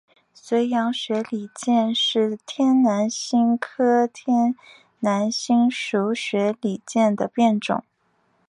[0.35, 4.55] 绥阳雪里见是天南星科天
[5.01, 7.83] 南星属雪里见的变种。